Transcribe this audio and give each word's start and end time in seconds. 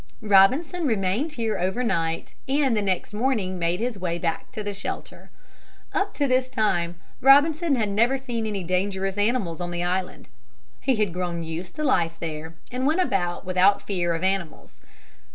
Robinson 0.23 0.87
remained 0.87 1.33
here 1.33 1.59
over 1.59 1.83
night 1.83 2.33
and 2.47 2.75
the 2.75 2.81
next 2.81 3.13
morning 3.13 3.59
made 3.59 3.79
his 3.79 3.99
way 3.99 4.17
back 4.17 4.51
to 4.51 4.63
the 4.63 4.73
shelter. 4.73 5.29
Up 5.93 6.11
to 6.15 6.25
this 6.25 6.49
time 6.49 6.99
Robinson 7.21 7.75
had 7.75 7.87
never 7.89 8.17
seen 8.17 8.47
any 8.47 8.63
dangerous 8.63 9.15
animals 9.19 9.61
on 9.61 9.69
the 9.69 9.83
island. 9.83 10.27
He 10.79 10.95
had 10.95 11.13
grown 11.13 11.43
used 11.43 11.75
to 11.75 11.83
life 11.83 12.17
there 12.19 12.55
and 12.71 12.87
went 12.87 12.99
about 12.99 13.45
without 13.45 13.83
fear 13.83 14.15
of 14.15 14.23
animals. 14.23 14.79